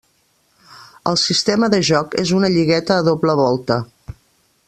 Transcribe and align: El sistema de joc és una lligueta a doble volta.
El 1.11 1.19
sistema 1.23 1.69
de 1.75 1.81
joc 1.91 2.17
és 2.23 2.33
una 2.39 2.51
lligueta 2.55 2.99
a 3.01 3.07
doble 3.11 3.37
volta. 3.43 3.79